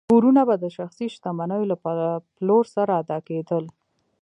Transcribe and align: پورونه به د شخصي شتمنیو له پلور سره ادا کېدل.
پورونه 0.09 0.41
به 0.47 0.55
د 0.63 0.65
شخصي 0.77 1.05
شتمنیو 1.15 1.69
له 1.71 1.75
پلور 2.35 2.63
سره 2.75 2.91
ادا 3.01 3.17
کېدل. 3.27 3.63